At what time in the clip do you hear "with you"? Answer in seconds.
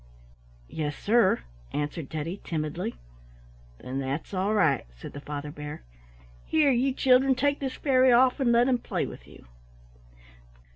9.05-9.45